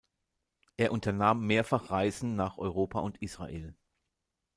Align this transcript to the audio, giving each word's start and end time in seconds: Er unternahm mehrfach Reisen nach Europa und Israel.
Er 0.77 0.93
unternahm 0.93 1.45
mehrfach 1.45 1.91
Reisen 1.91 2.35
nach 2.35 2.57
Europa 2.57 3.01
und 3.01 3.21
Israel. 3.21 3.75